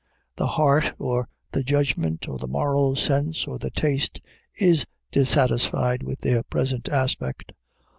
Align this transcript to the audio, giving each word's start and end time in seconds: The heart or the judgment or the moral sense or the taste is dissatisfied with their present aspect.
The 0.35 0.47
heart 0.47 0.93
or 0.97 1.27
the 1.51 1.61
judgment 1.61 2.27
or 2.27 2.39
the 2.39 2.47
moral 2.47 2.95
sense 2.95 3.45
or 3.45 3.59
the 3.59 3.69
taste 3.69 4.19
is 4.55 4.87
dissatisfied 5.11 6.01
with 6.01 6.21
their 6.21 6.41
present 6.41 6.89
aspect. 6.89 7.51